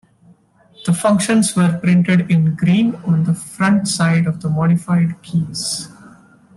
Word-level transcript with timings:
The 0.87 0.93
functions 0.95 1.55
were 1.55 1.77
printed 1.77 2.31
in 2.31 2.55
green 2.55 2.95
on 3.05 3.23
the 3.23 3.35
front 3.35 3.87
side 3.87 4.25
of 4.25 4.41
the 4.41 4.49
modified 4.49 5.21
keys. 5.21 5.89